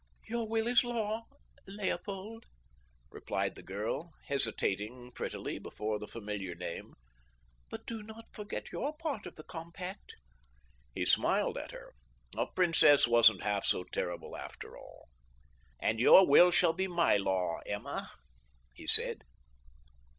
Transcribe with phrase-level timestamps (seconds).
[0.27, 2.45] "Your will is law—Leopold,"
[3.11, 6.95] replied the girl, hesitating prettily before the familiar name,
[7.69, 10.15] "but do not forget your part of the compact."
[10.95, 11.93] He smiled at her.
[12.35, 15.07] A princess wasn't half so terrible after all.
[15.79, 18.09] "And your will shall be my law, Emma,"
[18.73, 19.21] he said.